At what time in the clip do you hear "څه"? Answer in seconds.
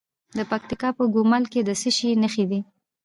1.81-1.89